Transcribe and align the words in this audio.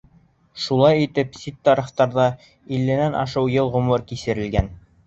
Шулай 0.63 1.01
итеп, 1.07 1.35
сит 1.41 1.59
тарафтарҙа 1.69 2.27
илленән 2.49 3.21
ашыу 3.25 3.55
йыл 3.59 3.75
ғүмер 3.79 4.11
кисерелгән... 4.11 4.79